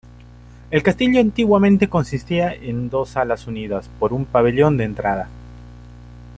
El 0.71 0.81
castillo 0.81 1.21
antiguamente 1.21 1.87
consistía 1.87 2.55
en 2.55 2.89
dos 2.89 3.17
alas 3.17 3.45
unidas 3.45 3.87
por 3.99 4.13
un 4.13 4.25
pabellón 4.25 4.75
de 4.77 4.85
entrada. 4.85 5.29